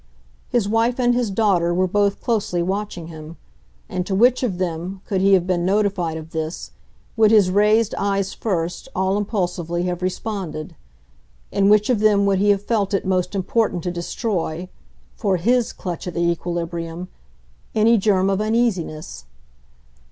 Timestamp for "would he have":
12.25-12.63